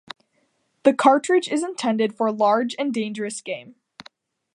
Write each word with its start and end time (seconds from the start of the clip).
The 0.81 0.93
cartridge 0.95 1.47
is 1.47 1.63
intended 1.63 2.15
for 2.17 2.31
large 2.31 2.75
and 2.79 2.91
dangerous 2.91 3.39
game. 3.39 3.75